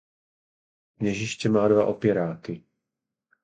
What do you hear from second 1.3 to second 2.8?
má dva opěráky.